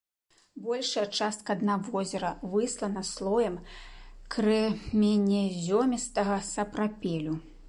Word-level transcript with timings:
Большая 0.67 1.03
частка 1.19 1.55
дна 1.59 1.75
возера 1.89 2.31
выслана 2.55 3.03
слоем 3.11 3.57
крэменязёмістага 4.37 6.41
сапрапелю. 6.55 7.33